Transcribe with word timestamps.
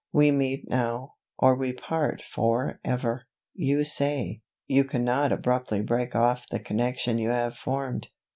We 0.11 0.31
meet 0.31 0.67
now, 0.67 1.13
or 1.37 1.53
we 1.53 1.73
part 1.73 2.23
for 2.23 2.79
ever. 2.83 3.27
You 3.53 3.83
say, 3.83 4.41
You 4.65 4.83
cannot 4.83 5.31
abruptly 5.31 5.83
break 5.83 6.15
off 6.15 6.49
the 6.49 6.57
connection 6.59 7.19
you 7.19 7.29
have 7.29 7.55
formed. 7.55 8.07